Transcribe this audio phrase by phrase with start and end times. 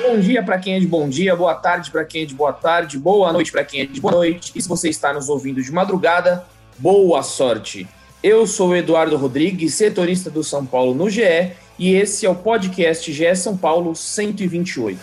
[0.00, 2.52] Bom dia para quem é de bom dia, boa tarde para quem é de boa
[2.52, 4.52] tarde, boa noite para quem é de boa noite.
[4.54, 6.44] E se você está nos ouvindo de madrugada,
[6.78, 7.84] boa sorte.
[8.22, 12.34] Eu sou o Eduardo Rodrigues, setorista do São Paulo no GE, e esse é o
[12.36, 15.00] podcast GE São Paulo 128.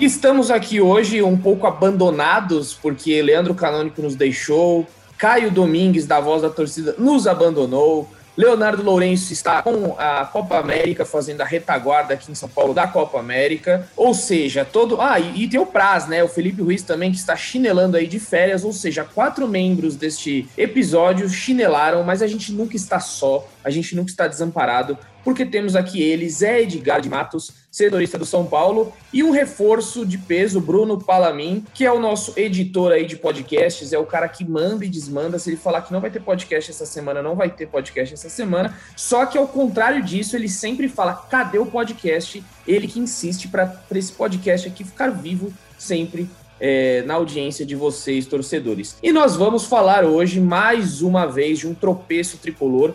[0.00, 4.86] Estamos aqui hoje um pouco abandonados, porque Leandro Canônico nos deixou,
[5.18, 11.04] Caio Domingues, da Voz da Torcida, nos abandonou, Leonardo Lourenço está com a Copa América,
[11.04, 13.88] fazendo a retaguarda aqui em São Paulo da Copa América.
[13.96, 15.00] Ou seja, todo.
[15.00, 16.22] Ah, e, e tem o Praz, né?
[16.24, 18.64] O Felipe Ruiz também, que está chinelando aí de férias.
[18.64, 23.96] Ou seja, quatro membros deste episódio chinelaram, mas a gente nunca está só, a gente
[23.96, 28.92] nunca está desamparado porque temos aqui ele, Zé Edgar de Matos, setorista do São Paulo,
[29.10, 33.94] e um reforço de peso, Bruno Palamin, que é o nosso editor aí de podcasts,
[33.94, 35.38] é o cara que manda e desmanda.
[35.38, 38.28] Se ele falar que não vai ter podcast essa semana, não vai ter podcast essa
[38.28, 38.76] semana.
[38.94, 42.44] Só que ao contrário disso, ele sempre fala: cadê o podcast?
[42.68, 46.28] Ele que insiste para esse podcast aqui ficar vivo sempre
[46.60, 48.96] é, na audiência de vocês, torcedores.
[49.02, 52.94] E nós vamos falar hoje, mais uma vez, de um tropeço tricolor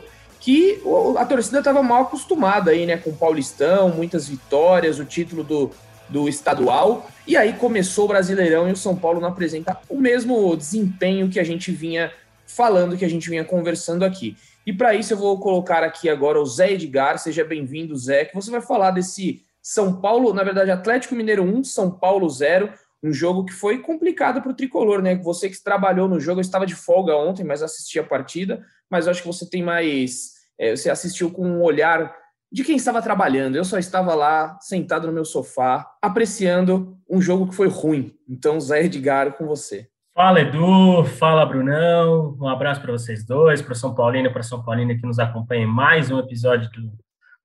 [0.49, 0.81] que
[1.15, 5.69] a torcida estava mal acostumada aí, né, com o Paulistão, muitas vitórias, o título do,
[6.09, 10.57] do estadual, e aí começou o Brasileirão e o São Paulo não apresenta o mesmo
[10.57, 12.11] desempenho que a gente vinha
[12.47, 14.35] falando, que a gente vinha conversando aqui.
[14.65, 18.33] E para isso eu vou colocar aqui agora o Zé Edgar, seja bem-vindo, Zé, que
[18.33, 23.13] você vai falar desse São Paulo, na verdade, Atlético Mineiro 1, São Paulo 0, um
[23.13, 25.15] jogo que foi complicado para o tricolor, né?
[25.17, 29.07] Você que trabalhou no jogo, eu estava de folga ontem, mas assisti a partida mas
[29.07, 30.38] acho que você tem mais.
[30.59, 32.13] É, você assistiu com um olhar
[32.51, 33.55] de quem estava trabalhando.
[33.55, 38.13] Eu só estava lá, sentado no meu sofá, apreciando um jogo que foi ruim.
[38.27, 39.87] Então, Zé Edgar, com você.
[40.13, 41.05] Fala, Edu.
[41.05, 42.35] Fala, Brunão.
[42.39, 45.63] Um abraço para vocês dois, para São Paulino e para São Paulina que nos acompanha
[45.63, 46.91] em mais um episódio do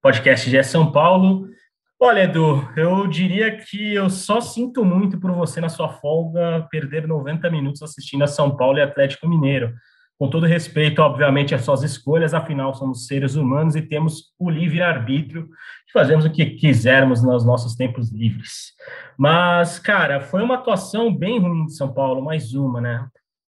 [0.03, 1.47] podcast GE São Paulo.
[2.01, 7.07] Olha, Edu, eu diria que eu só sinto muito por você na sua folga perder
[7.07, 9.73] 90 minutos assistindo a São Paulo e Atlético Mineiro
[10.19, 15.49] com todo respeito, obviamente, às suas escolhas, afinal, somos seres humanos e temos o livre-arbítrio
[15.87, 18.73] de fazermos o que quisermos nos nossos tempos livres.
[19.19, 23.07] Mas, cara, foi uma atuação bem ruim de São Paulo, mais uma, né?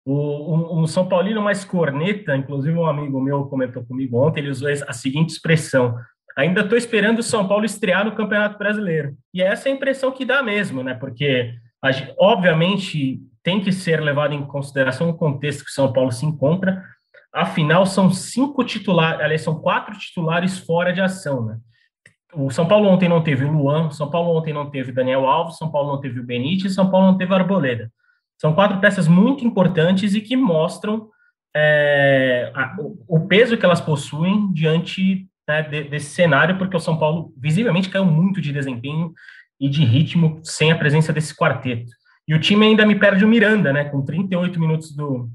[0.07, 4.69] O, um, São Paulino mais corneta, inclusive um amigo meu comentou comigo ontem, ele usou
[4.69, 5.95] a seguinte expressão:
[6.37, 9.15] ainda estou esperando o São Paulo estrear no Campeonato Brasileiro.
[9.33, 10.93] E essa é a impressão que dá mesmo, né?
[10.93, 11.55] Porque,
[12.19, 16.83] obviamente, tem que ser levado em consideração o contexto que São Paulo se encontra.
[17.31, 21.57] Afinal, são cinco titulares, aliás, são quatro titulares fora de ação, né?
[22.33, 25.57] O São Paulo ontem não teve o Luan, São Paulo ontem não teve Daniel Alves,
[25.57, 27.91] São Paulo não teve o Benítez, São Paulo não teve o Arboleda.
[28.35, 31.07] São quatro peças muito importantes e que mostram
[31.55, 32.75] é, a,
[33.07, 37.89] o peso que elas possuem diante né, de, desse cenário, porque o São Paulo visivelmente
[37.89, 39.13] caiu muito de desempenho
[39.59, 41.91] e de ritmo sem a presença desse quarteto.
[42.27, 43.85] E o time ainda me perde o Miranda, né?
[43.85, 45.29] Com 38 minutos do,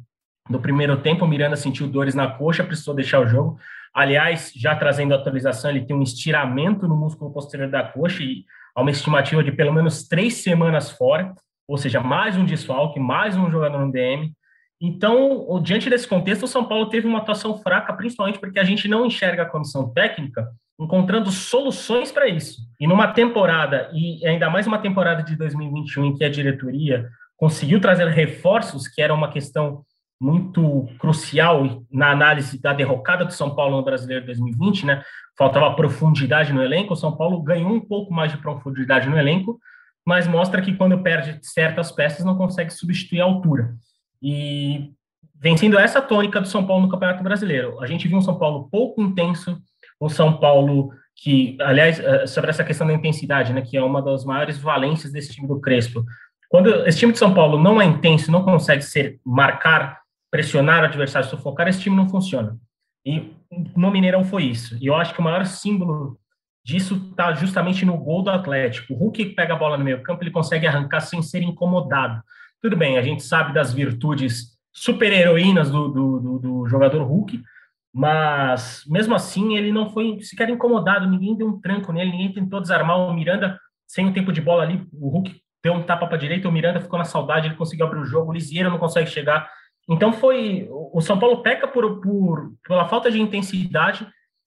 [0.48, 3.58] do primeiro tempo, o Miranda sentiu dores na coxa, precisou deixar o jogo.
[3.94, 8.44] Aliás, já trazendo a atualização, ele tem um estiramento no músculo posterior da coxa e
[8.74, 11.34] há uma estimativa de pelo menos três semanas fora,
[11.68, 14.32] ou seja, mais um desfalque, mais um jogador no DM.
[14.80, 18.88] Então, diante desse contexto, o São Paulo teve uma atuação fraca, principalmente porque a gente
[18.88, 20.48] não enxerga a comissão técnica
[20.80, 22.62] encontrando soluções para isso.
[22.80, 27.80] E numa temporada, e ainda mais uma temporada de 2021, em que a diretoria conseguiu
[27.80, 29.84] trazer reforços, que era uma questão
[30.20, 35.02] muito crucial na análise da derrocada do São Paulo no Brasileiro 2020, né?
[35.36, 36.92] Faltava profundidade no elenco.
[36.92, 39.58] O São Paulo ganhou um pouco mais de profundidade no elenco,
[40.06, 43.74] mas mostra que quando perde certas peças não consegue substituir a altura.
[44.22, 44.90] E
[45.34, 48.68] vencendo essa tônica do São Paulo no Campeonato Brasileiro, a gente viu um São Paulo
[48.70, 49.58] pouco intenso,
[50.00, 54.00] um São Paulo que, aliás, eh, sobre essa questão da intensidade, né, que é uma
[54.00, 56.04] das maiores valências desse time do Crespo.
[56.48, 60.00] Quando esse time de São Paulo não é intenso, não consegue ser marcar,
[60.30, 62.56] pressionar o adversário, sufocar, esse time não funciona.
[63.04, 63.32] E
[63.76, 64.76] no Mineirão foi isso.
[64.80, 66.18] E eu acho que o maior símbolo
[66.64, 68.94] disso está justamente no gol do Atlético.
[68.94, 72.22] O Hulk pega a bola no meio campo, ele consegue arrancar sem ser incomodado.
[72.62, 77.42] Tudo bem, a gente sabe das virtudes super-heroínas do, do, do, do jogador Hulk,
[77.92, 82.60] mas mesmo assim ele não foi sequer incomodado, ninguém deu um tranco nele, ninguém tentou
[82.60, 86.16] desarmar o Miranda sem o tempo de bola ali, o Hulk deu um tapa para
[86.16, 88.78] a direita, o Miranda ficou na saudade, ele conseguiu abrir o jogo, o Lisieira não
[88.78, 89.50] consegue chegar.
[89.88, 94.06] Então foi o São Paulo peca por, por pela falta de intensidade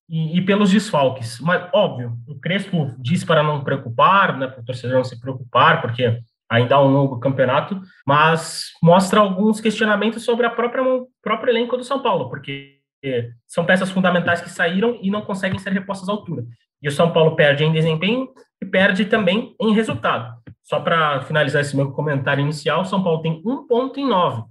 [0.10, 1.40] e, e, pelos desfalques.
[1.40, 5.82] Mas óbvio, o Crespo disse para não preocupar, né, para o torcedor não se preocupar,
[5.82, 6.20] porque
[6.50, 10.84] ainda há um longo campeonato, mas mostra alguns questionamentos sobre a própria
[11.22, 12.80] próprio elenco do São Paulo, porque
[13.48, 16.44] são peças fundamentais que saíram e não conseguem ser repostas à altura.
[16.82, 18.30] E o São Paulo perde em desempenho
[18.62, 20.34] e perde também em resultado.
[20.62, 24.44] Só para finalizar esse meu comentário inicial, o São Paulo tem um ponto em nove.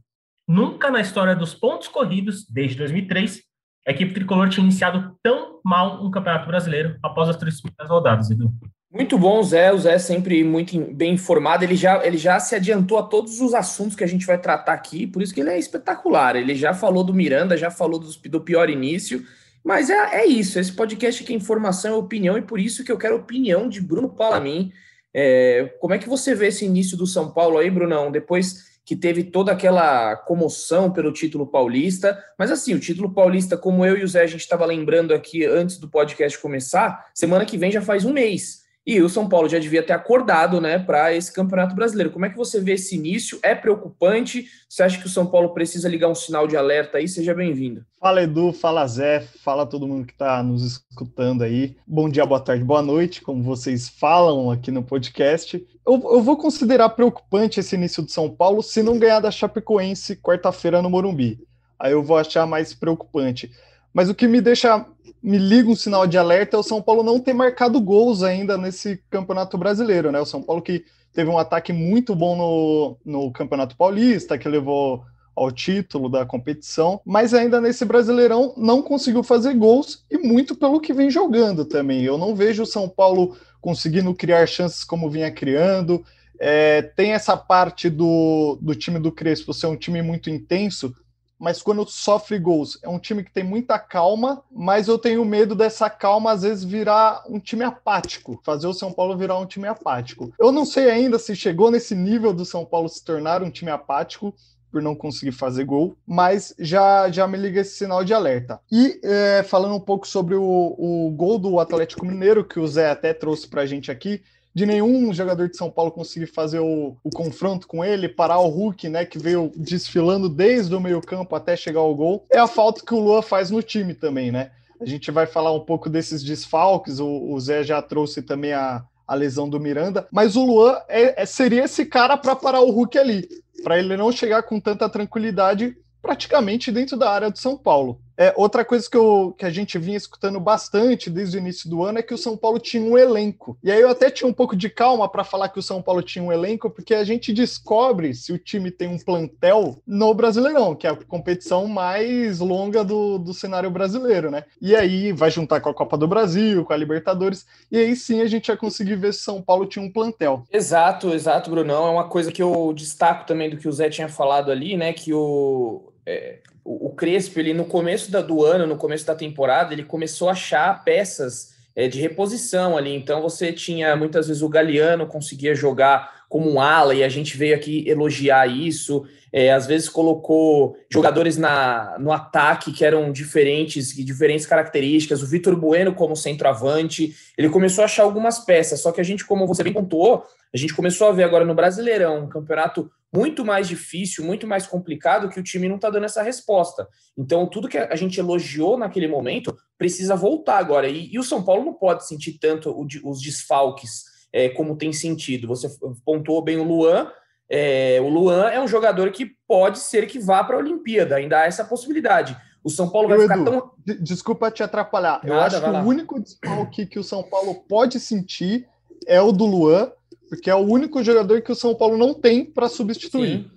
[0.47, 3.43] Nunca na história dos pontos corridos, desde 2003,
[3.87, 8.31] a equipe tricolor tinha iniciado tão mal um campeonato brasileiro após as três primeiras rodadas,
[8.31, 8.53] Edu.
[8.93, 9.73] Muito bom, Zé.
[9.73, 11.65] O Zé é sempre muito bem informado.
[11.65, 14.75] Ele já, ele já se adiantou a todos os assuntos que a gente vai tratar
[14.75, 16.37] aqui, por isso que ele é espetacular.
[16.37, 19.25] Ele já falou do Miranda, já falou do, do pior início.
[19.65, 20.59] Mas é, é isso.
[20.59, 23.67] Esse podcast aqui é informação, é opinião, e por isso que eu quero a opinião
[23.67, 24.71] de Bruno Palamin.
[25.15, 28.11] É, como é que você vê esse início do São Paulo aí, Brunão?
[28.11, 32.23] Depois que teve toda aquela comoção pelo título paulista.
[32.39, 35.47] Mas assim, o título paulista, como eu e o Zé, a gente estava lembrando aqui
[35.47, 38.62] antes do podcast começar, semana que vem já faz um mês.
[38.85, 42.11] E o São Paulo já devia ter acordado né, para esse Campeonato Brasileiro.
[42.11, 43.39] Como é que você vê esse início?
[43.41, 44.47] É preocupante?
[44.69, 47.07] Você acha que o São Paulo precisa ligar um sinal de alerta aí?
[47.07, 47.85] Seja bem-vindo.
[48.01, 51.77] Fala Edu, fala Zé, fala todo mundo que está nos escutando aí.
[51.87, 55.65] Bom dia, boa tarde, boa noite, como vocês falam aqui no podcast.
[55.87, 60.17] Eu, eu vou considerar preocupante esse início do São Paulo se não ganhar da Chapecoense
[60.17, 61.39] quarta-feira no Morumbi.
[61.79, 63.49] Aí eu vou achar mais preocupante.
[63.93, 64.85] Mas o que me deixa,
[65.23, 68.57] me liga um sinal de alerta é o São Paulo não ter marcado gols ainda
[68.57, 70.21] nesse Campeonato Brasileiro, né?
[70.21, 75.05] O São Paulo que teve um ataque muito bom no, no Campeonato Paulista, que levou
[75.35, 80.81] ao título da competição, mas ainda nesse Brasileirão não conseguiu fazer gols e muito pelo
[80.81, 82.03] que vem jogando também.
[82.03, 86.05] Eu não vejo o São Paulo conseguindo criar chances como vinha criando.
[86.39, 90.95] É, tem essa parte do, do time do Crespo ser um time muito intenso,
[91.43, 95.57] mas quando sofre gols, é um time que tem muita calma, mas eu tenho medo
[95.57, 99.67] dessa calma às vezes virar um time apático, fazer o São Paulo virar um time
[99.67, 100.33] apático.
[100.39, 103.73] Eu não sei ainda se chegou nesse nível do São Paulo se tornar um time
[103.73, 104.33] apático,
[104.71, 108.61] por não conseguir fazer gol, mas já, já me liga esse sinal de alerta.
[108.71, 112.89] E é, falando um pouco sobre o, o gol do Atlético Mineiro, que o Zé
[112.89, 114.23] até trouxe para a gente aqui,
[114.55, 118.49] de nenhum jogador de São Paulo conseguir fazer o, o, confronto com ele, parar o
[118.49, 122.85] Hulk, né, que veio desfilando desde o meio-campo até chegar ao gol, é a falta
[122.85, 124.51] que o Lua faz no time também, né?
[124.81, 128.85] A gente vai falar um pouco desses desfalques, o, o Zé já trouxe também a,
[129.07, 132.71] a lesão do Miranda, mas o Luan é, é seria esse cara para parar o
[132.71, 133.29] Hulk ali,
[133.63, 138.01] para ele não chegar com tanta tranquilidade praticamente dentro da área do São Paulo.
[138.17, 141.83] É, outra coisa que, eu, que a gente vinha escutando bastante desde o início do
[141.85, 143.57] ano é que o São Paulo tinha um elenco.
[143.63, 146.03] E aí eu até tinha um pouco de calma para falar que o São Paulo
[146.03, 150.75] tinha um elenco, porque a gente descobre se o time tem um plantel no Brasileirão,
[150.75, 154.45] que é a competição mais longa do, do cenário brasileiro, né?
[154.61, 158.21] E aí vai juntar com a Copa do Brasil, com a Libertadores, e aí sim
[158.21, 160.45] a gente vai conseguir ver se São Paulo tinha um plantel.
[160.53, 161.87] Exato, exato, Brunão.
[161.87, 164.93] É uma coisa que eu destaco também do que o Zé tinha falado ali, né?
[164.93, 165.93] Que o.
[166.05, 170.29] É o, Crespo, ele no começo da, do ano, no começo da temporada, ele começou
[170.29, 172.95] a achar peças é, de reposição ali.
[172.95, 177.37] Então você tinha muitas vezes o Galeano conseguia jogar como um ala, e a gente
[177.37, 179.05] veio aqui elogiar isso.
[179.31, 185.23] É, às vezes colocou jogadores na, no ataque que eram diferentes, diferentes características.
[185.23, 188.81] O Vitor Bueno como centroavante, ele começou a achar algumas peças.
[188.81, 191.55] Só que a gente, como você bem pontuou, a gente começou a ver agora no
[191.55, 196.07] Brasileirão um campeonato muito mais difícil, muito mais complicado, que o time não está dando
[196.07, 196.89] essa resposta.
[197.17, 200.89] Então, tudo que a gente elogiou naquele momento precisa voltar agora.
[200.89, 204.93] E, e o São Paulo não pode sentir tanto o, os desfalques é, como tem
[204.93, 205.47] sentido.
[205.47, 205.69] Você
[206.05, 207.11] pontuou bem o Luan.
[207.51, 211.41] É, o Luan é um jogador que pode ser que vá para a Olimpíada, ainda
[211.41, 212.35] há essa possibilidade.
[212.65, 213.71] O São Paulo vai ficar Edu, tão.
[214.01, 215.21] Desculpa te atrapalhar.
[215.23, 215.83] Nada, Eu acho que lá.
[215.83, 218.67] o único desfalque que o São Paulo pode sentir
[219.07, 219.93] é o do Luan
[220.33, 223.51] porque é o único jogador que o São Paulo não tem para substituir.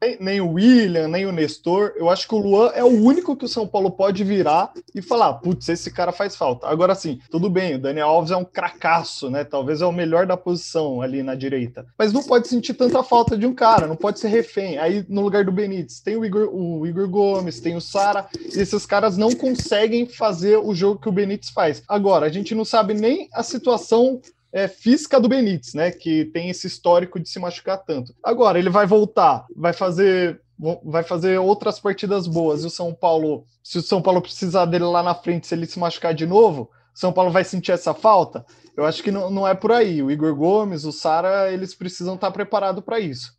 [0.00, 1.92] Nem, nem, o William, nem o Nestor.
[1.96, 5.02] Eu acho que o Luan é o único que o São Paulo pode virar e
[5.02, 6.68] falar: putz, esse cara faz falta.
[6.68, 9.42] Agora sim, tudo bem, o Daniel Alves é um cracaço, né?
[9.42, 11.84] Talvez é o melhor da posição ali na direita.
[11.98, 14.78] Mas não pode sentir tanta falta de um cara, não pode ser refém.
[14.78, 18.86] Aí no lugar do Benítez tem o Igor, o Igor Gomes, tem o Sara, esses
[18.86, 21.82] caras não conseguem fazer o jogo que o Benítez faz.
[21.88, 24.20] Agora, a gente não sabe nem a situação
[24.54, 25.90] é, física do Benítez, né?
[25.90, 28.14] Que tem esse histórico de se machucar tanto.
[28.22, 30.40] Agora, ele vai voltar, vai fazer
[30.84, 32.62] vai fazer outras partidas boas.
[32.62, 35.66] E o São Paulo, se o São Paulo precisar dele lá na frente, se ele
[35.66, 38.46] se machucar de novo, o São Paulo vai sentir essa falta?
[38.76, 40.00] Eu acho que não, não é por aí.
[40.00, 43.32] O Igor Gomes, o Sara, eles precisam estar preparados para isso.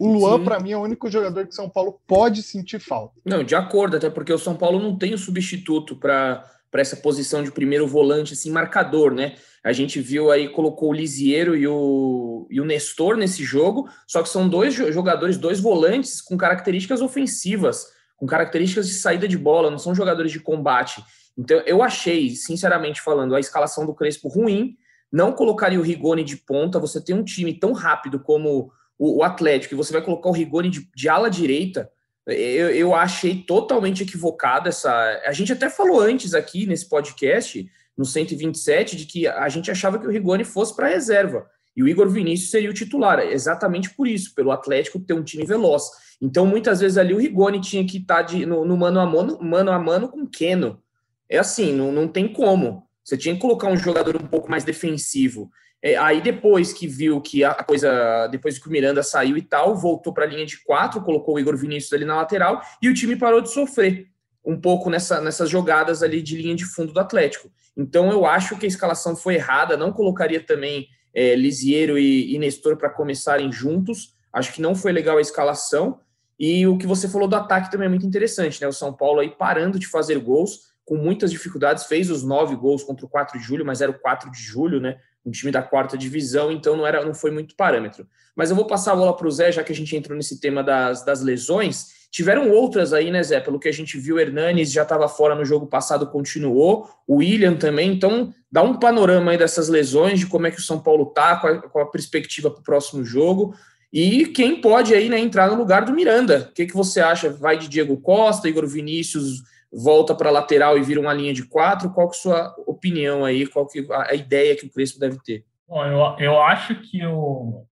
[0.00, 3.12] O Luan, para mim, é o único jogador que São Paulo pode sentir falta.
[3.22, 6.42] Não, de acordo, até porque o São Paulo não tem o substituto para
[6.80, 9.34] essa posição de primeiro volante, assim, marcador, né?
[9.62, 14.22] A gente viu aí, colocou o Lisiero e o, e o Nestor nesse jogo, só
[14.22, 17.86] que são dois jogadores, dois volantes com características ofensivas,
[18.16, 21.04] com características de saída de bola, não são jogadores de combate.
[21.36, 24.76] Então, eu achei, sinceramente falando, a escalação do Crespo ruim,
[25.12, 29.22] não colocaria o Rigoni de ponta, você tem um time tão rápido como o, o
[29.22, 31.90] Atlético, e você vai colocar o Rigoni de, de ala direita,
[32.26, 34.90] eu, eu, achei totalmente equivocado essa.
[35.26, 39.98] A gente até falou antes aqui nesse podcast, no 127, de que a gente achava
[39.98, 44.06] que o Rigoni fosse para reserva e o Igor Vinícius seria o titular, exatamente por
[44.06, 45.84] isso, pelo Atlético ter um time veloz.
[46.20, 49.38] Então, muitas vezes ali o Rigoni tinha que estar tá no, no, mano, a mano,
[49.40, 50.82] mano a mano com o Keno.
[51.28, 52.86] É assim, não, não tem como.
[53.02, 55.50] Você tinha que colocar um jogador um pouco mais defensivo.
[55.82, 59.74] É, aí depois que viu que a coisa, depois que o Miranda saiu e tal,
[59.76, 62.94] voltou para a linha de quatro, colocou o Igor Vinícius ali na lateral e o
[62.94, 64.06] time parou de sofrer
[64.44, 67.50] um pouco nessa, nessas jogadas ali de linha de fundo do Atlético.
[67.76, 72.38] Então eu acho que a escalação foi errada, não colocaria também é, Lisiero e, e
[72.38, 74.14] Nestor para começarem juntos.
[74.32, 76.00] Acho que não foi legal a escalação.
[76.38, 78.66] E o que você falou do ataque também é muito interessante, né?
[78.66, 82.82] O São Paulo aí parando de fazer gols, com muitas dificuldades, fez os nove gols
[82.82, 84.98] contra o 4 de julho, mas era o 4 de julho, né?
[85.24, 88.06] Um time da quarta divisão, então não era, não foi muito parâmetro.
[88.34, 90.40] Mas eu vou passar a bola para o Zé, já que a gente entrou nesse
[90.40, 92.02] tema das, das lesões.
[92.10, 93.40] Tiveram outras aí, né, Zé?
[93.40, 96.88] Pelo que a gente viu, Hernanes já estava fora no jogo passado, continuou.
[97.06, 97.92] O William também.
[97.92, 101.36] Então, dá um panorama aí dessas lesões, de como é que o São Paulo tá,
[101.36, 103.54] qual a, qual a perspectiva para o próximo jogo.
[103.92, 106.48] E quem pode aí, né, entrar no lugar do Miranda.
[106.50, 107.30] O que, que você acha?
[107.30, 111.44] Vai de Diego Costa, Igor Vinícius, volta para a lateral e vira uma linha de
[111.44, 111.90] quatro?
[111.90, 113.46] Qual que é a sua opinião aí?
[113.46, 115.44] Qual que a ideia que o Crespo deve ter?
[115.66, 117.64] Bom, eu, eu acho que o,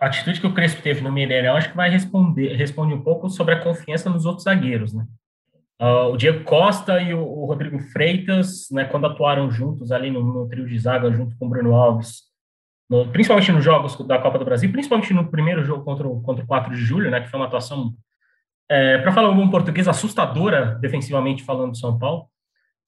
[0.00, 3.28] a atitude que o Crespo teve no Mineirão acho que vai responder responde um pouco
[3.28, 5.06] sobre a confiança nos outros zagueiros, né?
[5.80, 10.22] Uh, o Diego Costa e o, o, Rodrigo Freitas, né, quando atuaram juntos ali no,
[10.22, 12.24] no, trio de zaga junto com o Bruno Alves,
[12.86, 16.44] no, principalmente nos jogos da Copa do Brasil, principalmente no primeiro jogo contra o, contra
[16.44, 17.94] o 4 de julho, né, que foi uma atuação
[18.70, 22.26] é, para falar um português, assustadora, defensivamente falando, de São Paulo.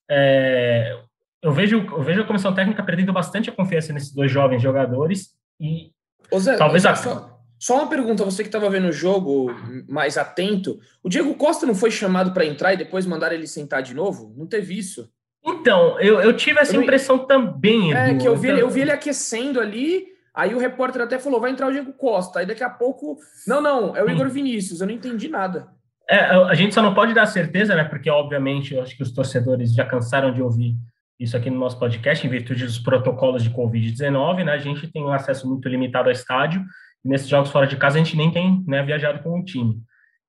[0.09, 0.97] É,
[1.43, 5.31] eu, vejo, eu vejo a comissão técnica perdendo bastante a confiança nesses dois jovens jogadores
[5.61, 5.91] e
[6.39, 6.95] Zé, talvez a...
[6.95, 9.51] só, só uma pergunta, você que estava vendo o jogo
[9.89, 13.83] mais atento, o Diego Costa não foi chamado para entrar e depois mandar ele sentar
[13.83, 14.33] de novo?
[14.37, 15.11] Não teve isso?
[15.45, 17.27] Então, eu, eu tive essa eu impressão não...
[17.27, 17.93] também.
[17.93, 21.51] É, que eu vi, eu vi ele aquecendo ali Aí o repórter até falou: vai
[21.51, 22.41] entrar o Diego Costa.
[22.41, 23.19] Aí daqui a pouco.
[23.47, 24.81] Não, não, é o Igor Vinícius.
[24.81, 25.69] Eu não entendi nada.
[26.09, 27.85] É, a gente só não pode dar certeza, né?
[27.85, 30.77] Porque, obviamente, eu acho que os torcedores já cansaram de ouvir
[31.19, 34.53] isso aqui no nosso podcast, em virtude dos protocolos de Covid-19, né?
[34.53, 36.65] A gente tem um acesso muito limitado ao estádio.
[37.05, 39.81] E nesses jogos fora de casa, a gente nem tem né, viajado com o time.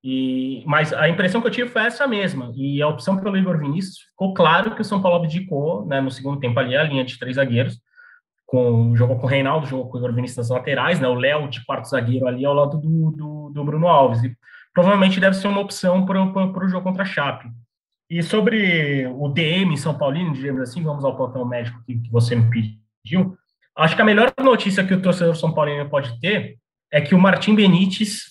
[0.03, 2.51] E, mas a impressão que eu tive foi essa mesma.
[2.55, 6.11] E a opção pelo Igor Vinícius ficou claro que o São Paulo abdicou né, no
[6.11, 7.79] segundo tempo ali a linha de três zagueiros
[8.53, 11.07] com, jogou com o Reinaldo, jogou com o Igor Vinícius laterais, né?
[11.07, 14.23] O Léo de quarto zagueiro ali ao lado do, do, do Bruno Alves.
[14.23, 14.37] E
[14.71, 17.49] provavelmente deve ser uma opção para o jogo contra a Chape.
[18.07, 22.35] E sobre o DM São Paulino, digamos assim, vamos ao plantão médico que, que você
[22.35, 22.47] me
[23.03, 23.35] pediu.
[23.75, 26.59] Acho que a melhor notícia que o torcedor São Paulino pode ter
[26.91, 28.29] é que o Martim Benítez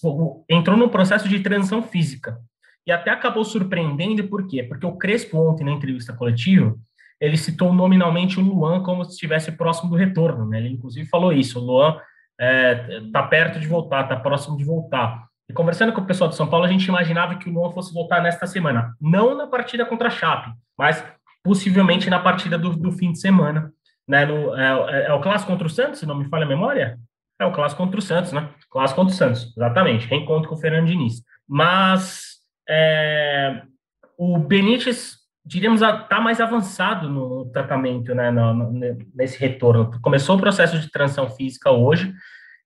[0.48, 2.38] entrou num processo de transição física.
[2.86, 4.62] E até acabou surpreendendo, por quê?
[4.62, 6.76] Porque o Crespo, ontem, na entrevista coletiva,
[7.22, 10.58] ele citou nominalmente o Luan como se estivesse próximo do retorno, né?
[10.58, 11.96] Ele inclusive falou isso, o Luan
[12.36, 15.28] está é, perto de voltar, está próximo de voltar.
[15.48, 17.94] E conversando com o pessoal de São Paulo, a gente imaginava que o Luan fosse
[17.94, 21.04] voltar nesta semana, não na partida contra a Chape, mas
[21.44, 23.72] possivelmente na partida do, do fim de semana,
[24.08, 24.26] né?
[24.26, 26.98] No, é, é, é, o clássico contra o Santos, se não me falha a memória?
[27.38, 28.48] É o clássico contra o Santos, né?
[28.68, 31.22] Clássico contra o Santos, exatamente, reencontro com o Fernando Diniz.
[31.48, 32.38] Mas
[32.68, 33.62] é,
[34.18, 39.90] o Benítez diríamos, está mais avançado no tratamento, né, no, no, nesse retorno.
[40.00, 42.14] Começou o processo de transição física hoje,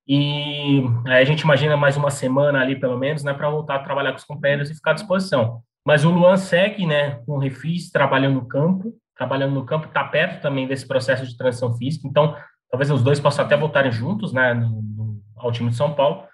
[0.08, 4.12] e a gente imagina mais uma semana ali, pelo menos, né, para voltar a trabalhar
[4.12, 5.62] com os companheiros e ficar à disposição.
[5.84, 10.04] Mas o Luan segue, né, com o Refis, trabalhando no campo, trabalhando no campo, está
[10.04, 12.36] perto também desse processo de transição física, então
[12.70, 16.24] talvez os dois possam até voltarem juntos, né, no, no, ao time de São Paulo.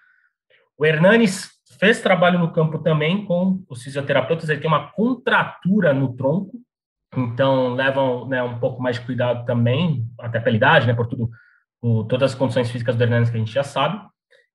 [0.77, 1.52] O Hernanes
[1.83, 6.53] fez trabalho no campo também com os fisioterapeutas, ele tem uma contratura no tronco,
[7.17, 11.29] então levam né, um pouco mais de cuidado também, até pela idade, né, por tudo,
[11.81, 14.01] por todas as condições físicas do Hernandes que a gente já sabe.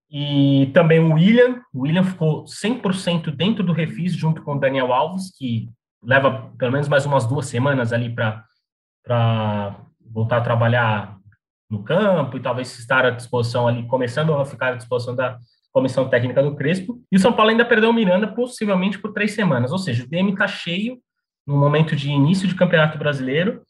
[0.09, 1.61] E também o William.
[1.73, 5.69] O William ficou 100% dentro do refis, junto com o Daniel Alves, que
[6.01, 11.17] leva pelo menos mais umas duas semanas ali para voltar a trabalhar
[11.69, 15.37] no campo e talvez estar à disposição ali, começando a ficar à disposição da
[15.77, 16.99] comissão técnica do Crespo.
[17.11, 19.71] E o São Paulo ainda perdeu o Miranda, possivelmente por três semanas.
[19.71, 20.97] Ou seja, o DM está cheio
[21.45, 23.61] no momento de início de Campeonato Brasileiro.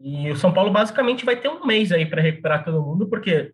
[0.00, 3.52] E o São Paulo basicamente vai ter um mês aí para recuperar todo mundo, porque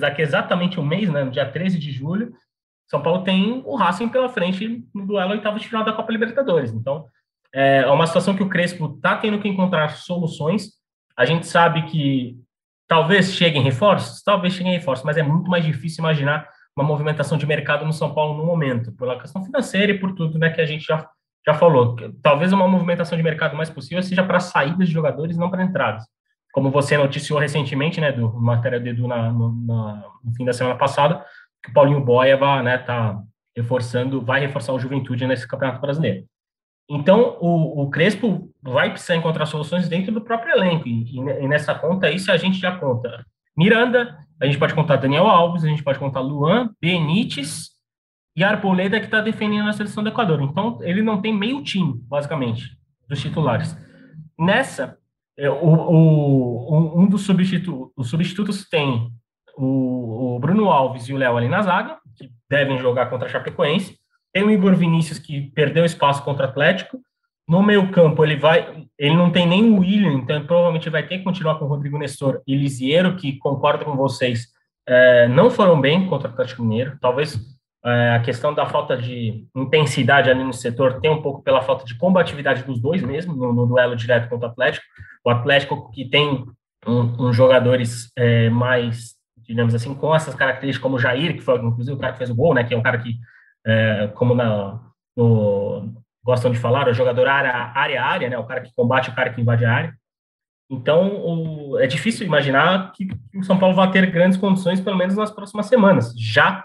[0.00, 2.34] daqui exatamente um mês, né, no dia 13 de julho,
[2.88, 6.72] São Paulo tem o Racing pela frente no duelo oitavo de final da Copa Libertadores.
[6.72, 7.06] Então,
[7.52, 10.70] é uma situação que o Crespo está tendo que encontrar soluções.
[11.16, 12.36] A gente sabe que
[12.88, 17.46] talvez cheguem reforços, talvez cheguem reforços, mas é muito mais difícil imaginar uma movimentação de
[17.46, 20.66] mercado no São Paulo no momento, pela questão financeira e por tudo né, que a
[20.66, 21.08] gente já,
[21.46, 21.96] já falou.
[22.22, 26.04] Talvez uma movimentação de mercado mais possível seja para saídas de jogadores, não para entradas
[26.54, 30.52] como você noticiou recentemente, né, do matéria do Edu na, no, na, no fim da
[30.52, 31.26] semana passada,
[31.60, 33.20] que o Paulinho Boia vai, né, tá
[33.56, 36.24] reforçando, vai reforçar o Juventude nesse Campeonato Brasileiro.
[36.88, 41.74] Então, o, o Crespo vai precisar encontrar soluções dentro do próprio elenco, e, e nessa
[41.74, 43.26] conta se a gente já conta
[43.56, 47.70] Miranda, a gente pode contar Daniel Alves, a gente pode contar Luan, Benítez
[48.36, 50.42] e Arboleda, que está defendendo a seleção do Equador.
[50.42, 52.76] Então, ele não tem meio time, basicamente,
[53.08, 53.76] dos titulares.
[54.38, 54.98] Nessa,
[55.38, 59.12] é, o, o, um dos substitu, os substitutos tem
[59.56, 63.30] o, o, Bruno Alves e o Léo ali na zaga, que devem jogar contra a
[63.30, 63.98] Chapecoense.
[64.32, 67.00] Tem o Igor Vinícius, que perdeu espaço contra o Atlético.
[67.48, 68.86] No meio campo, ele vai.
[68.98, 71.98] Ele não tem nem o William, então provavelmente vai ter que continuar com o Rodrigo
[71.98, 74.48] Nestor e Lisiero, que concordo com vocês,
[74.86, 76.96] é, não foram bem contra o Atlético Mineiro.
[77.00, 77.38] Talvez
[77.84, 81.84] é, a questão da falta de intensidade ali no setor tem um pouco pela falta
[81.84, 84.86] de combatividade dos dois mesmo, no, no duelo direto contra o Atlético.
[85.22, 86.46] O Atlético que tem
[86.86, 91.42] uns um, um jogadores é, mais, digamos assim, com essas características, como o Jair, que
[91.42, 93.16] foi inclusive o cara que fez o gol, né, que é um cara que,
[93.66, 94.80] é, como na,
[95.16, 95.92] no,
[96.24, 99.64] gostam de falar, o jogador área-área, né, o cara que combate, o cara que invade
[99.64, 99.94] a área.
[100.70, 104.96] Então, o, é difícil imaginar que, que o São Paulo vai ter grandes condições, pelo
[104.96, 106.64] menos nas próximas semanas, já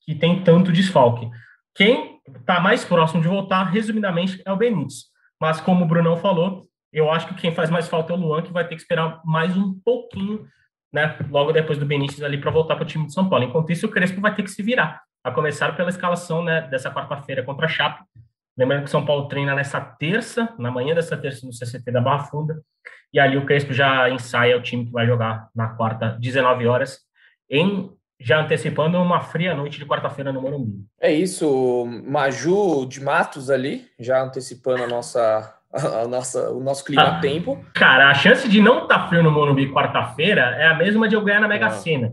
[0.00, 1.28] que tem tanto desfalque.
[1.74, 5.04] Quem está mais próximo de voltar, resumidamente, é o Benítez.
[5.40, 8.42] Mas, como o Brunão falou, eu acho que quem faz mais falta é o Luan,
[8.42, 10.46] que vai ter que esperar mais um pouquinho,
[10.92, 13.44] né, logo depois do Benítez ali para voltar para o time de São Paulo.
[13.44, 16.90] Enquanto isso, o Crespo vai ter que se virar, a começar pela escalação né, dessa
[16.90, 18.02] quarta-feira contra a Chape.
[18.56, 22.00] Lembrando que o São Paulo treina nessa terça, na manhã dessa terça, no CCT da
[22.00, 22.62] Barra Funda,
[23.12, 27.00] e ali o Crespo já ensaia o time que vai jogar na quarta, 19 horas,
[27.50, 27.90] em
[28.20, 30.84] já antecipando uma fria noite de quarta-feira no Morumbi.
[31.00, 37.58] É isso, Maju de Matos ali, já antecipando a nossa, a nossa, o nosso clima-tempo.
[37.60, 41.08] Ah, cara, a chance de não estar tá frio no Morumbi quarta-feira é a mesma
[41.08, 41.70] de eu ganhar na Mega ah.
[41.70, 42.12] Sena.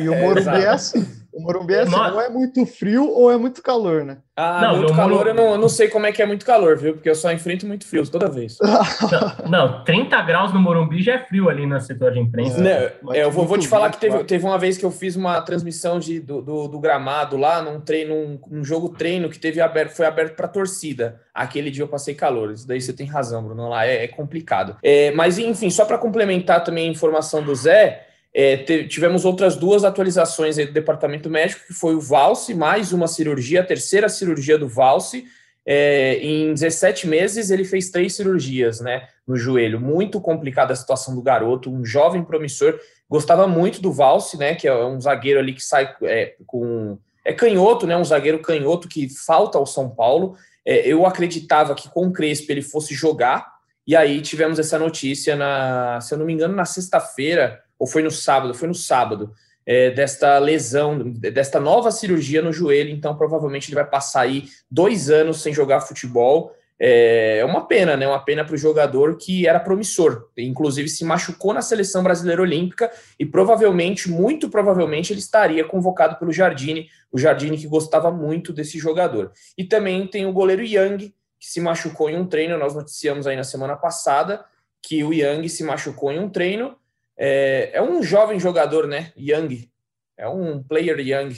[0.00, 1.25] E o Morumbi é, é assim.
[1.36, 4.16] O Morumbi é assim, ou é muito frio ou é muito calor, né?
[4.34, 5.28] Ah, não, muito calor, Morumbi...
[5.28, 6.94] eu, não, eu não sei como é que é muito calor, viu?
[6.94, 8.56] Porque eu só enfrento muito frio toda vez.
[9.44, 12.66] não, não, 30 graus no Morumbi já é frio ali na setor de imprensa.
[12.66, 15.14] É, é, eu vou, vou te falar que teve, teve uma vez que eu fiz
[15.14, 19.38] uma transmissão de, do, do, do gramado lá, num treino, num, num, jogo treino que
[19.38, 21.20] teve aberto, foi aberto para torcida.
[21.34, 22.50] Aquele dia eu passei calor.
[22.50, 23.68] Isso daí você tem razão, Bruno.
[23.68, 24.78] Lá é, é complicado.
[24.82, 28.05] É, mas, enfim, só para complementar também a informação do Zé.
[28.38, 33.62] É, tivemos outras duas atualizações do departamento médico, que foi o Valse, mais uma cirurgia,
[33.62, 35.24] a terceira cirurgia do Valse.
[35.64, 39.80] É, em 17 meses, ele fez três cirurgias né, no joelho.
[39.80, 42.78] Muito complicada a situação do garoto, um jovem promissor.
[43.08, 46.98] Gostava muito do Valse, né, que é um zagueiro ali que sai é, com.
[47.24, 50.36] É canhoto, né, um zagueiro canhoto que falta ao São Paulo.
[50.62, 53.50] É, eu acreditava que com o Crespo ele fosse jogar,
[53.86, 58.02] e aí tivemos essa notícia, na, se eu não me engano, na sexta-feira ou foi
[58.02, 58.54] no sábado?
[58.54, 59.32] Foi no sábado,
[59.66, 62.90] é, desta lesão, desta nova cirurgia no joelho.
[62.90, 66.54] Então, provavelmente ele vai passar aí dois anos sem jogar futebol.
[66.78, 68.06] É, é uma pena, né?
[68.06, 70.28] Uma pena para o jogador que era promissor.
[70.36, 76.32] Inclusive se machucou na seleção brasileira olímpica e provavelmente, muito provavelmente, ele estaria convocado pelo
[76.32, 79.32] Jardine, o Jardine que gostava muito desse jogador.
[79.56, 82.58] E também tem o goleiro Yang, que se machucou em um treino.
[82.58, 84.44] Nós noticiamos aí na semana passada
[84.82, 86.76] que o Yang se machucou em um treino
[87.18, 89.12] é, é um jovem jogador, né?
[89.16, 89.68] Young.
[90.16, 91.34] É um player young.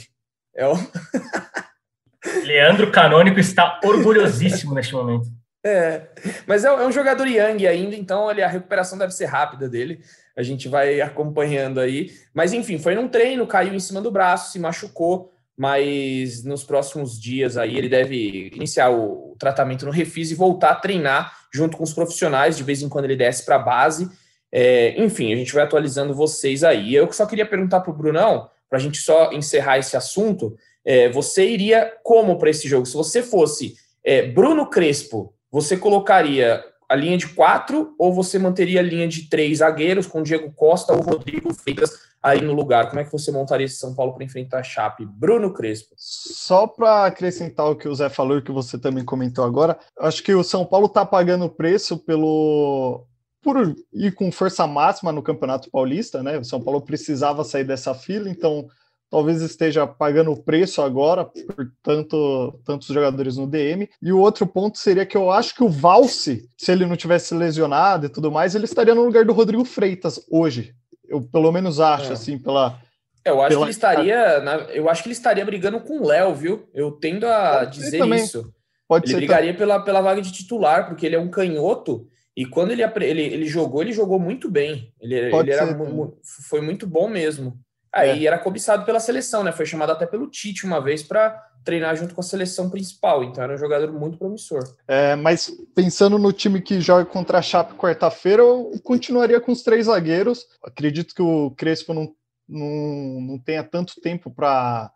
[0.55, 0.75] É um...
[2.45, 5.27] Leandro Canônico está orgulhosíssimo neste momento.
[5.65, 6.07] É,
[6.47, 10.01] mas é, é, um jogador young ainda, então a recuperação deve ser rápida dele.
[10.35, 12.11] A gente vai acompanhando aí.
[12.33, 17.19] Mas enfim, foi num treino, caiu em cima do braço, se machucou, mas nos próximos
[17.19, 21.83] dias aí ele deve iniciar o tratamento no Refis e voltar a treinar junto com
[21.83, 22.55] os profissionais.
[22.55, 24.09] De vez em quando ele desce para a base
[24.51, 26.93] é, enfim, a gente vai atualizando vocês aí.
[26.93, 31.09] Eu só queria perguntar para o Brunão para a gente só encerrar esse assunto, é,
[31.09, 32.85] você iria como para esse jogo?
[32.85, 38.79] Se você fosse é, Bruno Crespo, você colocaria a linha de quatro ou você manteria
[38.79, 42.89] a linha de três zagueiros com Diego Costa ou Rodrigo Freitas aí no lugar?
[42.89, 45.05] Como é que você montaria esse São Paulo para enfrentar a Chape?
[45.05, 45.95] Bruno Crespo.
[45.97, 50.23] Só para acrescentar o que o Zé falou e que você também comentou agora, acho
[50.23, 53.05] que o São Paulo está pagando o preço pelo
[53.41, 56.37] por ir com força máxima no Campeonato Paulista, né?
[56.37, 58.67] O São Paulo precisava sair dessa fila, então
[59.09, 63.89] talvez esteja pagando o preço agora por tanto, tantos jogadores no DM.
[64.01, 67.33] E o outro ponto seria que eu acho que o Valse, se ele não tivesse
[67.33, 70.73] lesionado e tudo mais, ele estaria no lugar do Rodrigo Freitas hoje.
[71.07, 72.13] Eu pelo menos acho, é.
[72.13, 72.79] assim, pela.
[73.25, 73.61] É, eu acho pela...
[73.61, 74.39] que ele estaria.
[74.41, 74.55] Na...
[74.71, 76.69] eu acho que ele estaria brigando com o Léo, viu?
[76.73, 78.53] Eu tendo a Pode dizer isso.
[78.87, 82.07] Pode ele brigaria pela, pela vaga de titular, porque ele é um canhoto.
[82.39, 84.93] E quando ele, ele, ele jogou, ele jogou muito bem.
[85.01, 85.77] Ele, ele era,
[86.47, 87.59] foi muito bom mesmo.
[87.91, 88.27] Aí é.
[88.27, 89.51] era cobiçado pela seleção, né?
[89.51, 91.31] Foi chamado até pelo Tite uma vez para
[91.65, 93.25] treinar junto com a seleção principal.
[93.25, 94.61] Então era um jogador muito promissor.
[94.87, 99.61] É, mas pensando no time que joga contra a Chape quarta-feira, eu continuaria com os
[99.61, 100.45] três zagueiros.
[100.63, 102.09] Acredito que o Crespo não,
[102.47, 104.89] não, não tenha tanto tempo para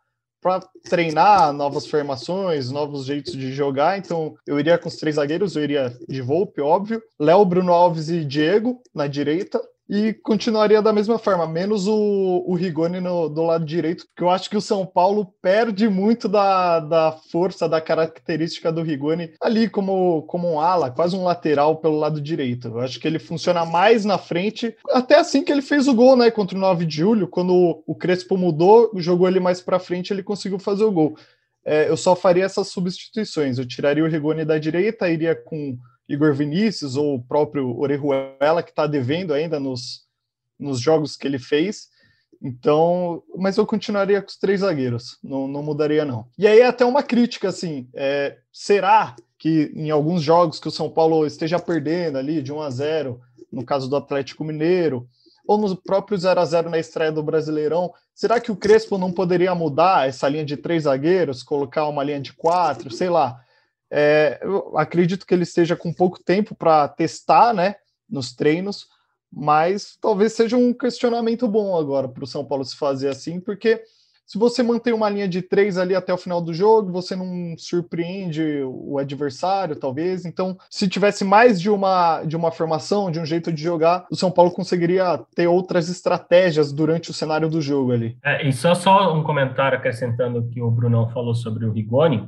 [0.43, 3.97] para treinar novas formações, novos jeitos de jogar.
[3.97, 8.09] Então, eu iria com os três zagueiros, eu iria de Volpe, óbvio, Léo, Bruno Alves
[8.09, 13.43] e Diego na direita, e continuaria da mesma forma, menos o, o Rigoni no, do
[13.43, 17.81] lado direito, porque eu acho que o São Paulo perde muito da, da força, da
[17.81, 22.69] característica do Rigoni ali como, como um ala, quase um lateral pelo lado direito.
[22.69, 26.15] Eu acho que ele funciona mais na frente, até assim que ele fez o gol,
[26.15, 30.13] né, contra o 9 de julho, quando o Crespo mudou, jogou ele mais para frente,
[30.13, 31.15] ele conseguiu fazer o gol.
[31.65, 35.77] É, eu só faria essas substituições, eu tiraria o Rigoni da direita, iria com
[36.13, 40.03] Igor Vinícius ou o próprio Orejuela, que está devendo ainda nos,
[40.59, 41.87] nos jogos que ele fez.
[42.41, 46.27] Então, mas eu continuaria com os três zagueiros, não, não mudaria não.
[46.37, 50.89] E aí até uma crítica assim, é, será que em alguns jogos que o São
[50.89, 53.21] Paulo esteja perdendo ali de 1 a 0,
[53.51, 55.07] no caso do Atlético Mineiro,
[55.47, 59.11] ou no próprio 0 a 0 na estreia do Brasileirão, será que o Crespo não
[59.11, 63.42] poderia mudar essa linha de três zagueiros, colocar uma linha de quatro, sei lá?
[63.95, 67.75] É, eu acredito que ele esteja com pouco tempo para testar, né,
[68.09, 68.87] nos treinos,
[69.31, 73.83] mas talvez seja um questionamento bom agora para o São Paulo se fazer assim, porque
[74.25, 77.55] se você mantém uma linha de três ali até o final do jogo, você não
[77.55, 80.25] surpreende o adversário, talvez.
[80.25, 84.15] Então, se tivesse mais de uma, de uma formação, de um jeito de jogar, o
[84.15, 88.17] São Paulo conseguiria ter outras estratégias durante o cenário do jogo ali.
[88.23, 92.27] É, e só, só um comentário acrescentando que o Brunão falou sobre o Rigoni.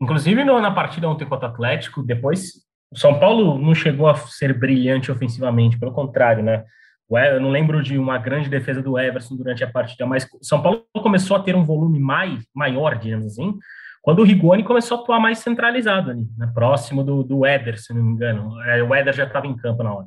[0.00, 4.14] Inclusive no, na partida ontem contra o Atlético, depois o São Paulo não chegou a
[4.14, 6.64] ser brilhante ofensivamente, pelo contrário, né?
[7.08, 10.84] Eu não lembro de uma grande defesa do Everson durante a partida, mas São Paulo
[10.92, 13.56] começou a ter um volume mais, maior, digamos assim,
[14.02, 16.50] quando o Rigoni começou a atuar mais centralizado ali, né?
[16.52, 17.42] próximo do, do
[17.76, 18.60] se não me engano.
[18.62, 20.06] É, o Éder já estava em campo na hora.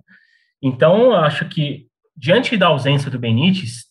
[0.61, 3.85] Então, acho que, diante da ausência do Benítez,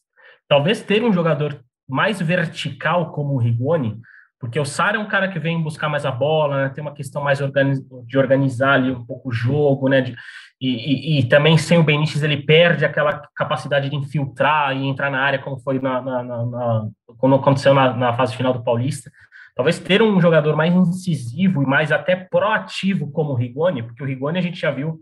[0.46, 1.58] talvez ter um jogador
[1.88, 3.98] mais vertical como o Rigoni
[4.38, 6.68] porque o Sara é um cara que vem buscar mais a bola, né?
[6.68, 10.00] tem uma questão mais organiz de organizar ali um pouco o jogo, né?
[10.00, 10.14] De,
[10.60, 15.10] e, e, e, também sem o Benítez ele perde aquela capacidade de infiltrar e entrar
[15.10, 19.10] na área, como foi na, na, na, na quando aconteceu na, fase final do Paulista.
[19.54, 24.06] Talvez ter um jogador mais incisivo e mais até proativo como o Rigoni, porque o
[24.06, 25.00] Rigoni a gente já viu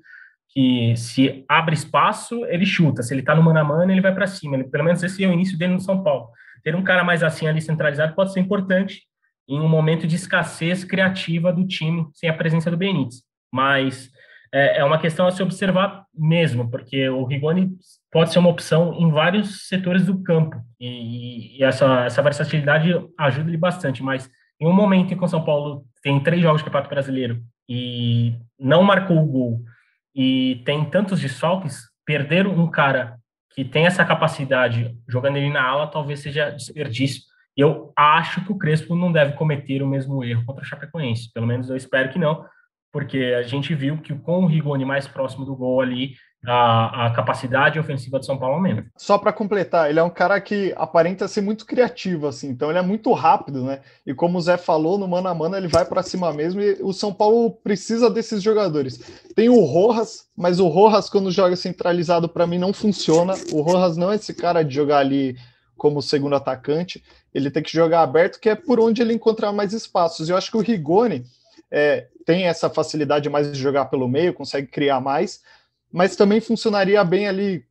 [0.48, 3.02] que se abre espaço, ele chuta.
[3.02, 4.56] Se ele está no mano a mano, ele vai para cima.
[4.56, 6.28] Ele, pelo menos esse é o início dele no São Paulo.
[6.62, 9.02] Ter um cara mais assim ali centralizado pode ser importante
[9.48, 13.22] em um momento de escassez criativa do time sem a presença do Benítez.
[13.52, 14.10] Mas
[14.52, 17.70] é, é uma questão a se observar mesmo, porque o Rigoni
[18.10, 23.48] pode ser uma opção em vários setores do campo e, e essa, essa versatilidade ajuda
[23.48, 24.02] ele bastante.
[24.02, 24.30] Mas
[24.60, 28.34] em um momento em que o São Paulo tem três jogos de Campeonato Brasileiro e
[28.58, 29.60] não marcou o gol
[30.14, 33.18] e tem tantos desfalques, perder um cara
[33.50, 37.22] que tem essa capacidade jogando ele na ala talvez seja desperdício
[37.56, 41.32] eu acho que o Crespo não deve cometer o mesmo erro contra a Chapecoense.
[41.32, 42.44] Pelo menos eu espero que não,
[42.92, 46.14] porque a gente viu que com o Rigoni mais próximo do gol ali,
[46.46, 48.86] a, a capacidade ofensiva de São Paulo aumenta.
[48.96, 52.78] Só para completar, ele é um cara que aparenta ser muito criativo, assim, então ele
[52.78, 53.80] é muito rápido, né?
[54.06, 56.78] E como o Zé falou, no mano a mano ele vai para cima mesmo e
[56.82, 58.98] o São Paulo precisa desses jogadores.
[59.34, 63.34] Tem o Rojas, mas o Rojas, quando joga centralizado, para mim não funciona.
[63.52, 65.36] O Rojas não é esse cara de jogar ali
[65.76, 67.02] como segundo atacante,
[67.34, 70.28] ele tem que jogar aberto, que é por onde ele encontrar mais espaços.
[70.28, 71.24] Eu acho que o Rigoni
[71.70, 75.42] é, tem essa facilidade mais de jogar pelo meio, consegue criar mais,
[75.92, 77.64] mas também funcionaria bem ali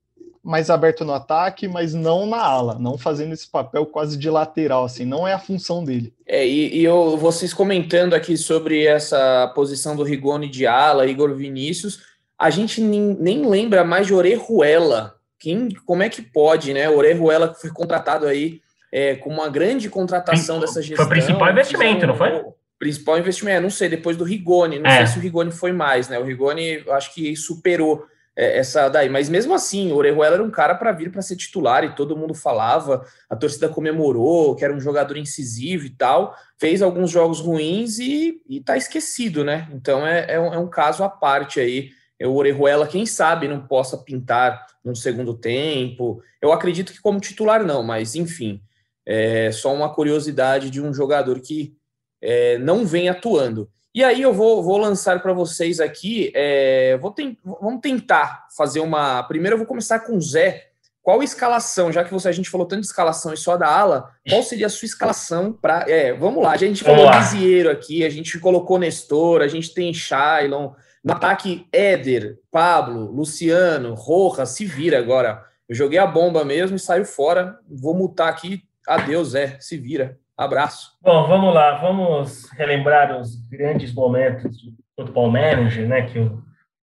[0.45, 4.85] mais aberto no ataque, mas não na ala, não fazendo esse papel quase de lateral,
[4.85, 6.13] assim, não é a função dele.
[6.27, 11.33] É, e, e eu, vocês comentando aqui sobre essa posição do Rigoni de ala, Igor
[11.33, 12.03] Vinícius,
[12.37, 15.14] a gente nem, nem lembra mais de Orejuela.
[15.45, 16.89] Quem, como é que pode, né?
[16.89, 21.05] Orejuela foi contratado aí é, com uma grande contratação dessa gestão.
[21.05, 22.43] Foi o principal investimento, não foi?
[22.79, 24.97] Principal investimento, não sei, depois do Rigoni, não é.
[24.97, 26.17] sei se o Rigoni foi mais, né?
[26.17, 29.07] O Rigoni acho que superou é, essa daí.
[29.07, 32.17] Mas mesmo assim, o Orejuela era um cara para vir para ser titular e todo
[32.17, 36.35] mundo falava, a torcida comemorou, que era um jogador incisivo e tal.
[36.57, 39.67] Fez alguns jogos ruins e, e tá esquecido, né?
[39.71, 41.91] Então é, é, um, é um caso à parte aí.
[42.23, 46.21] O Orejuela, quem sabe, não possa pintar no segundo tempo.
[46.41, 48.61] Eu acredito que como titular não, mas enfim,
[49.05, 51.75] é só uma curiosidade de um jogador que
[52.21, 53.69] é, não vem atuando.
[53.93, 58.81] E aí eu vou, vou lançar para vocês aqui, é, vou ten, vamos tentar fazer
[58.81, 59.23] uma.
[59.23, 60.67] Primeiro eu vou começar com o Zé.
[61.01, 64.09] Qual escalação, já que você, a gente falou tanto de escalação e só da ala,
[64.27, 65.89] qual seria a sua escalação para.
[65.89, 69.93] É, vamos lá, a gente falou Lisieiro aqui, a gente colocou Nestor, a gente tem
[69.93, 70.71] Shailon,
[71.05, 75.45] no ataque Éder, Pablo, Luciano, Roja, se vira agora.
[75.69, 77.59] Eu joguei a bomba mesmo e saiu fora.
[77.69, 78.63] Vou mutar aqui.
[78.87, 80.17] Adeus, Zé, se vira.
[80.35, 80.97] Abraço.
[81.03, 86.01] Bom, vamos lá, vamos relembrar os grandes momentos do Football Manager, né?
[86.07, 86.27] Que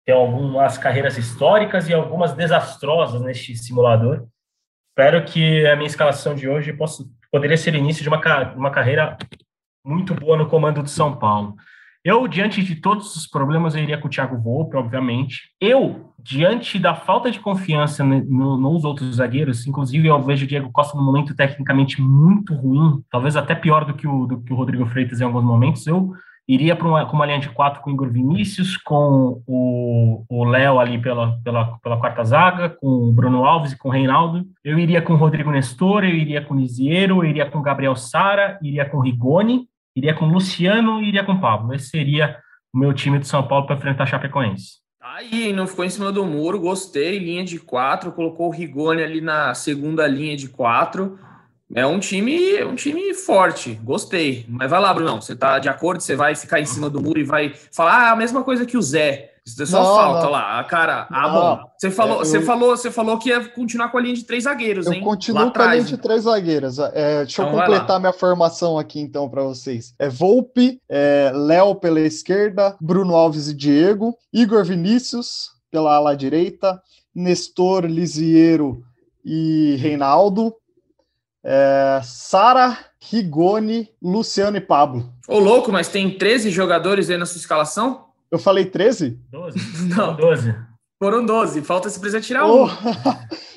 [0.05, 4.27] tem algumas carreiras históricas e algumas desastrosas neste simulador.
[4.91, 8.21] Espero que a minha escalação de hoje possa, poderia ser o início de uma,
[8.53, 9.17] uma carreira
[9.83, 11.55] muito boa no comando do São Paulo.
[12.03, 15.51] Eu, diante de todos os problemas, eu iria com o Thiago Volpe, obviamente.
[15.59, 20.71] Eu, diante da falta de confiança no, nos outros zagueiros, inclusive eu vejo o Diego
[20.71, 24.55] Costa num momento tecnicamente muito ruim, talvez até pior do que o, do que o
[24.55, 26.11] Rodrigo Freitas em alguns momentos, eu
[26.47, 31.39] iria uma, uma linha de quatro com o Igor Vinícius, com o Léo ali pela,
[31.43, 34.45] pela, pela quarta zaga, com o Bruno Alves e com o Reinaldo.
[34.63, 37.61] Eu iria com o Rodrigo Nestor, eu iria com o Lisiero, eu iria com o
[37.61, 41.73] Gabriel Sara, iria com o Rigoni, iria com Luciano e iria com Pablo.
[41.73, 42.37] Esse seria
[42.73, 44.81] o meu time de São Paulo para enfrentar a Chapecoense.
[44.99, 47.17] Tá aí, não ficou em cima do muro, gostei.
[47.19, 51.19] Linha de quatro, colocou o Rigoni ali na segunda linha de quatro.
[51.73, 54.45] É um time, um time forte, gostei.
[54.47, 56.01] Mas vai lá, Brunão, você tá de acordo?
[56.01, 58.77] Você vai ficar em cima do muro e vai falar ah, a mesma coisa que
[58.77, 59.30] o Zé.
[59.45, 60.31] Isso só não, falta não.
[60.31, 61.07] lá, a cara.
[61.09, 61.59] Ah, bom.
[61.77, 64.23] Você falou, é, eu, você falou, você falou que ia continuar com a linha de
[64.23, 64.99] três zagueiros, hein?
[64.99, 66.77] Eu continuo com a linha de três zagueiros.
[66.77, 69.95] É, deixa então, eu completar minha formação aqui então para vocês.
[69.97, 76.79] É Volpe, é, Léo pela esquerda, Bruno Alves e Diego, Igor Vinícius pela ala direita,
[77.15, 78.83] Nestor, Lisiero
[79.25, 80.53] e Reinaldo,
[81.43, 85.11] é, Sara, Rigoni, Luciano e Pablo.
[85.27, 88.10] Ô, louco, mas tem 13 jogadores aí na sua escalação?
[88.31, 89.19] Eu falei 13?
[89.29, 89.59] 12.
[89.95, 90.55] Não, 12.
[90.97, 91.61] Foram 12.
[91.63, 92.65] Falta se precisa tirar oh.
[92.65, 92.69] um.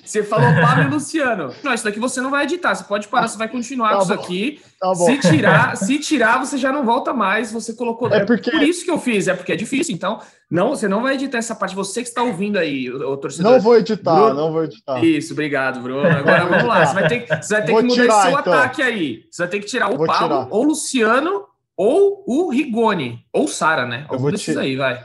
[0.03, 1.55] Você falou Pablo e Luciano.
[1.63, 2.75] Não, isso daqui você não vai editar.
[2.75, 4.15] Você pode parar, você vai continuar tá com bom.
[4.15, 4.63] isso aqui.
[4.81, 7.53] Tá se tirar, se tirar, você já não volta mais.
[7.53, 8.09] Você colocou.
[8.09, 8.49] É, porque...
[8.49, 9.95] é por isso que eu fiz, é porque é difícil.
[9.95, 11.75] Então, não, você não vai editar essa parte.
[11.75, 13.53] Você que está ouvindo aí, o, o torcedor.
[13.53, 14.35] Não vou editar, Bruno...
[14.35, 15.05] não vou editar.
[15.05, 16.09] Isso, obrigado, Bruno.
[16.09, 16.87] Agora vamos lá.
[16.87, 18.53] Você vai ter, você vai ter que mudar tirar, seu então.
[18.55, 19.25] ataque aí.
[19.31, 20.49] Você vai ter que tirar o vou Pablo tirar.
[20.51, 21.45] ou o Luciano
[21.77, 24.07] ou o Rigoni, ou Sara, né?
[24.09, 25.03] Algum desses aí, vai.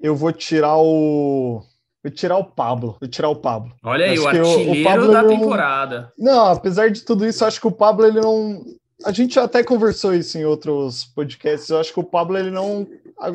[0.00, 1.62] Eu vou tirar o.
[2.02, 2.96] Vou tirar o Pablo.
[3.00, 3.72] Vou tirar o Pablo.
[3.82, 6.12] Olha aí, acho o artilheiro o Pablo, da temporada.
[6.18, 6.34] Não...
[6.34, 8.64] não, apesar de tudo isso, acho que o Pablo ele não.
[9.04, 11.68] A gente até conversou isso em outros podcasts.
[11.68, 12.86] Eu acho que o Pablo ele não,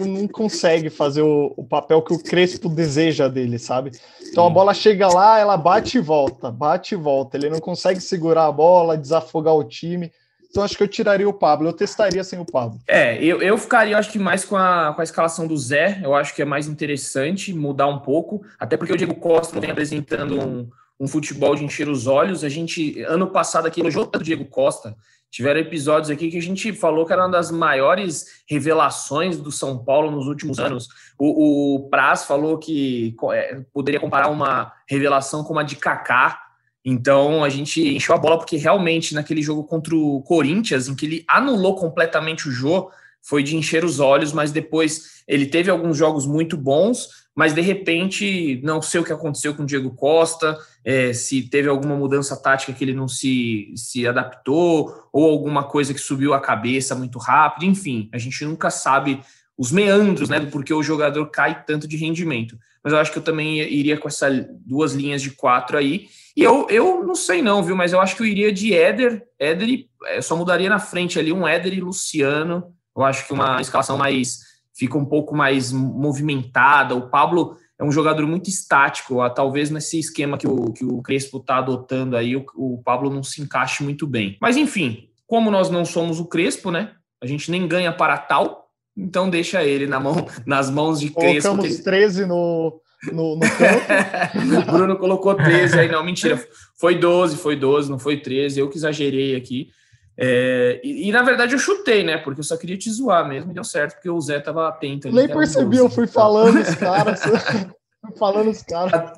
[0.06, 3.92] não consegue fazer o, o papel que o Crespo deseja dele, sabe?
[4.30, 7.38] Então a bola chega lá, ela bate e volta, bate e volta.
[7.38, 10.12] Ele não consegue segurar a bola, desafogar o time.
[10.54, 12.80] Então acho que eu tiraria o Pablo, eu testaria sem o Pablo.
[12.88, 16.14] É, eu, eu ficaria, acho que mais com a, com a escalação do Zé, eu
[16.14, 20.40] acho que é mais interessante mudar um pouco, até porque o Diego Costa vem apresentando
[20.40, 22.44] um, um futebol de encher os olhos.
[22.44, 24.96] A gente, ano passado aqui no jogo do Diego Costa,
[25.32, 29.84] tiveram episódios aqui que a gente falou que era uma das maiores revelações do São
[29.84, 30.88] Paulo nos últimos anos.
[31.18, 36.43] O, o Praz falou que é, poderia comparar uma revelação com uma de Kaká,
[36.84, 41.06] então a gente encheu a bola porque realmente naquele jogo contra o Corinthians, em que
[41.06, 42.92] ele anulou completamente o jogo,
[43.22, 47.62] foi de encher os olhos, mas depois ele teve alguns jogos muito bons, mas de
[47.62, 52.36] repente não sei o que aconteceu com o Diego Costa, é, se teve alguma mudança
[52.36, 57.18] tática que ele não se, se adaptou, ou alguma coisa que subiu a cabeça muito
[57.18, 59.22] rápido, enfim, a gente nunca sabe
[59.64, 62.60] os meandros, né, do porquê o jogador cai tanto de rendimento.
[62.84, 66.44] Mas eu acho que eu também iria com essas duas linhas de quatro aí, e
[66.44, 67.76] eu, eu não sei não, viu?
[67.76, 69.24] Mas eu acho que eu iria de Éder.
[69.40, 72.74] Éder é, só mudaria na frente ali um Éder e Luciano.
[72.96, 74.40] Eu acho que uma escalação mais
[74.74, 76.96] fica um pouco mais movimentada.
[76.96, 81.02] O Pablo, é um jogador muito estático, ó, talvez nesse esquema que o, que o
[81.02, 84.38] Crespo está adotando aí, o, o Pablo não se encaixe muito bem.
[84.42, 86.92] Mas enfim, como nós não somos o Crespo, né?
[87.22, 88.63] A gente nem ganha para tal,
[88.96, 91.50] então deixa ele na mão, nas mãos de Crespo.
[91.50, 91.84] Colocamos que...
[91.84, 92.80] 13 no,
[93.12, 94.72] no, no campo.
[94.72, 96.42] Bruno colocou 13 aí, não, mentira.
[96.80, 98.60] Foi 12, foi 12, não foi 13.
[98.60, 99.70] Eu que exagerei aqui.
[100.16, 102.18] É, e, e, na verdade eu chutei, né?
[102.18, 105.12] Porque eu só queria te zoar mesmo e deu certo, porque o Zé tava atento.
[105.12, 107.22] Nem percebi, eu fui falando os caras.
[107.24, 108.92] fui falando os caras.
[108.92, 109.14] Tá,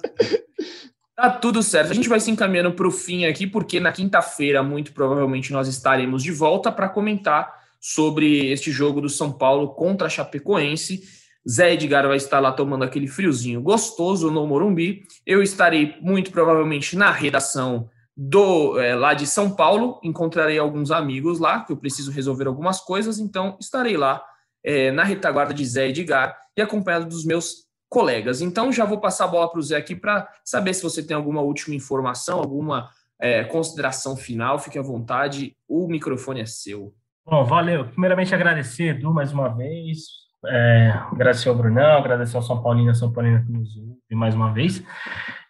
[1.16, 1.92] tá tudo certo.
[1.92, 5.68] A gente vai se encaminhando para o fim aqui, porque na quinta-feira, muito provavelmente, nós
[5.68, 11.04] estaremos de volta para comentar sobre este jogo do São Paulo contra a Chapecoense.
[11.48, 15.04] Zé Edgar vai estar lá tomando aquele friozinho gostoso no Morumbi.
[15.24, 20.00] Eu estarei muito provavelmente na redação do é, lá de São Paulo.
[20.04, 24.20] Encontrarei alguns amigos lá, que eu preciso resolver algumas coisas, então estarei lá
[24.64, 28.42] é, na retaguarda de Zé Edgar e acompanhado dos meus colegas.
[28.42, 31.16] Então já vou passar a bola para o Zé aqui para saber se você tem
[31.16, 34.58] alguma última informação, alguma é, consideração final.
[34.58, 36.92] Fique à vontade, o microfone é seu.
[37.26, 37.86] Bom, valeu.
[37.86, 43.12] Primeiramente agradecer, Edu, mais uma vez é, agradecer ao Brunão, agradecer ao São Paulino São
[43.12, 44.84] Paulino que nos ouve mais uma vez.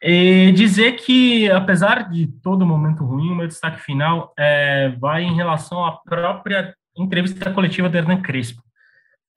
[0.01, 5.35] E dizer que, apesar de todo momento ruim, o meu destaque final é, vai em
[5.35, 8.63] relação à própria entrevista coletiva do Hernan Crespo.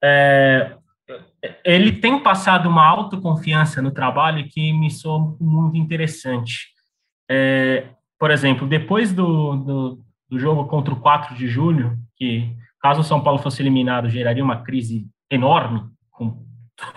[0.03, 0.75] É,
[1.63, 6.69] ele tem passado uma autoconfiança no trabalho que me soa muito interessante.
[7.29, 7.85] É,
[8.17, 9.99] por exemplo, depois do, do,
[10.29, 14.43] do jogo contra o 4 de julho, que caso o São Paulo fosse eliminado, geraria
[14.43, 16.45] uma crise enorme, com,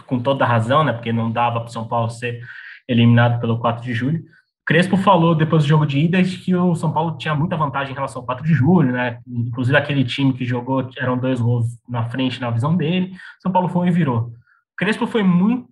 [0.07, 0.93] com toda razão, né?
[0.93, 2.41] Porque não dava para o São Paulo ser
[2.89, 4.23] eliminado pelo 4 de julho.
[4.65, 7.97] Crespo falou depois do jogo de ida que o São Paulo tinha muita vantagem em
[7.97, 9.19] relação ao 4 de julho, né?
[9.27, 13.13] Inclusive aquele time que jogou eram dois gols na frente na visão dele.
[13.41, 14.33] São Paulo foi e virou.
[14.77, 15.69] Crespo foi muito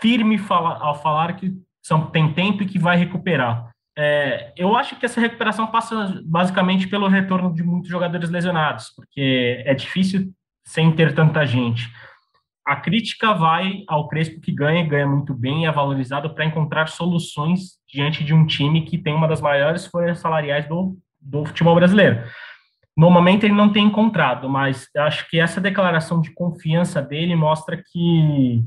[0.00, 3.71] firme ao falar que são, tem tempo e que vai recuperar.
[3.96, 9.62] É, eu acho que essa recuperação passa basicamente pelo retorno de muitos jogadores lesionados, porque
[9.66, 10.32] é difícil
[10.64, 11.90] sem ter tanta gente.
[12.66, 17.78] A crítica vai ao Crespo que ganha, ganha muito bem, é valorizado para encontrar soluções
[17.92, 22.22] diante de um time que tem uma das maiores folhas salariais do, do futebol brasileiro.
[22.96, 27.76] No momento ele não tem encontrado, mas acho que essa declaração de confiança dele mostra
[27.76, 28.62] que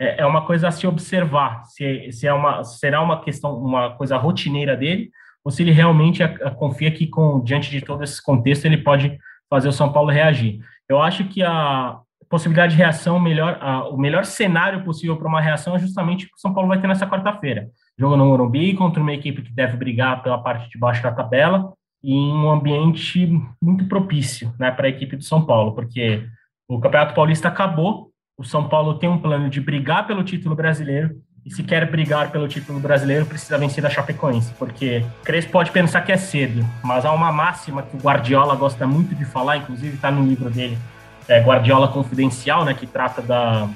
[0.00, 3.90] é, é uma coisa a se observar, se, se é uma, será uma questão, uma
[3.96, 5.10] coisa rotineira dele,
[5.44, 9.68] ou se ele realmente confia que com diante de todo esse contexto ele pode fazer
[9.68, 10.60] o São Paulo reagir.
[10.88, 15.40] Eu acho que a possibilidade de reação, melhor, a, o melhor cenário possível para uma
[15.40, 17.68] reação é justamente o que o São Paulo vai ter nessa quarta-feira.
[17.98, 21.72] Jogo no Morumbi contra uma equipe que deve brigar pela parte de baixo da tabela
[22.02, 23.26] e em um ambiente
[23.60, 26.26] muito propício né, para a equipe do São Paulo, porque
[26.68, 28.07] o Campeonato Paulista acabou,
[28.38, 32.30] o São Paulo tem um plano de brigar pelo título brasileiro e se quer brigar
[32.30, 37.04] pelo título brasileiro, precisa vencer da Chapecoense, porque Crespo pode pensar que é cedo, mas
[37.04, 40.78] há uma máxima que o Guardiola gosta muito de falar, inclusive está no livro dele,
[41.26, 43.68] é Guardiola Confidencial, né, que trata da,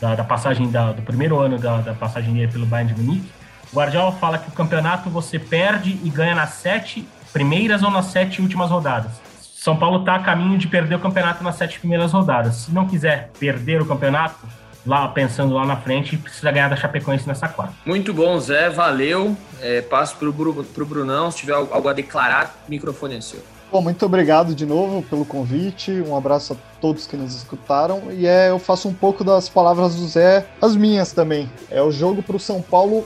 [0.00, 3.30] da, da passagem da, do primeiro ano da, da, passagem dele pelo Bayern de Munique.
[3.70, 8.06] O Guardiola fala que o campeonato você perde e ganha nas sete primeiras ou nas
[8.06, 9.27] sete últimas rodadas.
[9.60, 12.54] São Paulo está a caminho de perder o campeonato nas sete primeiras rodadas.
[12.54, 14.36] Se não quiser perder o campeonato,
[14.86, 17.74] lá pensando lá na frente, precisa ganhar da Chapecoense nessa quarta.
[17.84, 19.36] Muito bom, Zé, valeu.
[19.60, 23.42] É, passo para o Brunão, se tiver algo a declarar, o microfone é seu.
[23.70, 28.28] Bom, muito obrigado de novo pelo convite, um abraço a todos que nos escutaram, e
[28.28, 31.50] é, eu faço um pouco das palavras do Zé, as minhas também.
[31.68, 33.04] É o jogo para o São Paulo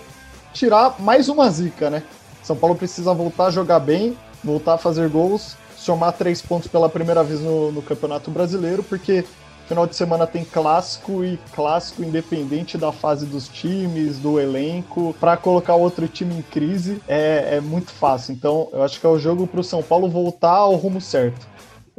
[0.53, 2.03] tirar mais uma zica, né?
[2.43, 6.89] São Paulo precisa voltar a jogar bem, voltar a fazer gols, somar três pontos pela
[6.89, 9.25] primeira vez no, no Campeonato Brasileiro, porque
[9.73, 15.15] Final de semana tem clássico e clássico independente da fase dos times, do elenco.
[15.19, 18.35] Para colocar outro time em crise é, é muito fácil.
[18.35, 21.47] Então, eu acho que é o jogo para o São Paulo voltar ao rumo certo.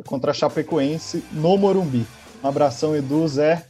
[0.05, 2.05] Contra a Chapecoense no Morumbi.
[2.43, 3.65] Um abração, Edu, Zé.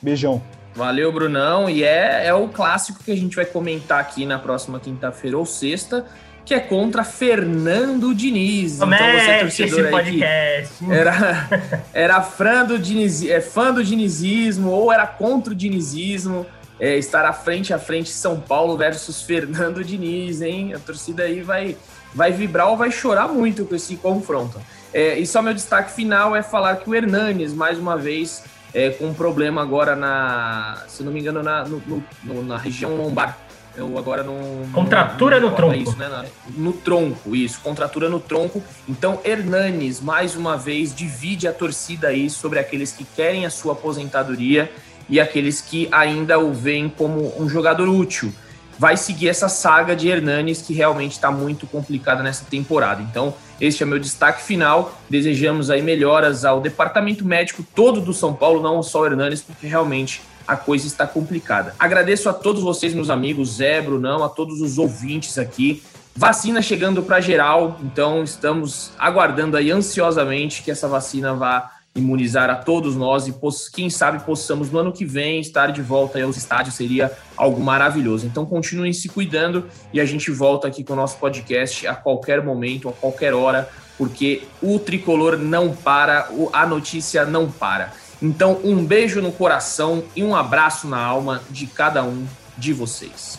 [0.00, 0.40] Beijão.
[0.74, 1.68] Valeu, Brunão.
[1.68, 5.46] E é, é o clássico que a gente vai comentar aqui na próxima quinta-feira ou
[5.46, 6.06] sexta
[6.48, 8.76] que é contra Fernando Diniz.
[8.76, 10.90] Então você é torcedor esse podcast.
[10.90, 11.48] era,
[11.92, 16.46] era fã do, Diniz, é, fã do dinizismo ou era contra o dinizismo.
[16.80, 20.72] É, estar à frente a frente São Paulo versus Fernando Diniz, hein?
[20.74, 21.76] A torcida aí vai,
[22.14, 24.58] vai vibrar ou vai chorar muito com esse confronto.
[24.94, 28.90] É, e só meu destaque final é falar que o Hernanes, mais uma vez, é,
[28.90, 31.82] com um problema agora na, se não me engano, na, no,
[32.22, 33.47] no, na região lombar
[33.78, 34.36] eu agora não.
[34.72, 35.76] Contratura não, no tronco.
[35.76, 36.24] Isso, né?
[36.56, 37.60] No tronco, isso.
[37.60, 38.62] Contratura no tronco.
[38.88, 43.74] Então, Hernanes, mais uma vez, divide a torcida aí sobre aqueles que querem a sua
[43.74, 44.70] aposentadoria
[45.08, 48.32] e aqueles que ainda o veem como um jogador útil.
[48.76, 53.02] Vai seguir essa saga de Hernanes que realmente está muito complicada nessa temporada.
[53.02, 55.00] Então, este é meu destaque final.
[55.08, 59.66] Desejamos aí melhoras ao departamento médico todo do São Paulo, não só o Hernanes, porque
[59.66, 61.74] realmente a coisa está complicada.
[61.78, 65.82] Agradeço a todos vocês, meus amigos, Zé, Brunão, a todos os ouvintes aqui.
[66.16, 72.54] Vacina chegando para geral, então estamos aguardando aí ansiosamente que essa vacina vá imunizar a
[72.54, 73.34] todos nós e
[73.72, 78.26] quem sabe possamos no ano que vem estar de volta aos estádios, seria algo maravilhoso.
[78.26, 82.42] Então continuem se cuidando e a gente volta aqui com o nosso podcast a qualquer
[82.42, 83.68] momento, a qualquer hora,
[83.98, 87.92] porque o tricolor não para, a notícia não para.
[88.20, 93.38] Então um beijo no coração e um abraço na alma de cada um de vocês.